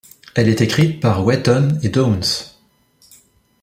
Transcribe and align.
Elle 0.33 0.49
est 0.49 0.61
écrite 0.61 0.99
par 0.99 1.23
Wetton 1.23 1.77
et 1.83 1.89
Downes. 1.89 2.23